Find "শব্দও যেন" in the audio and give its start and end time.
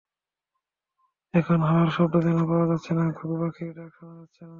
1.91-2.39